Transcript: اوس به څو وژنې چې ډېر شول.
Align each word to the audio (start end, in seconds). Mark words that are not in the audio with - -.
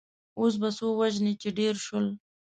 اوس 0.39 0.53
به 0.61 0.69
څو 0.77 0.87
وژنې 0.99 1.33
چې 1.41 1.49
ډېر 1.59 1.75
شول. 1.85 2.07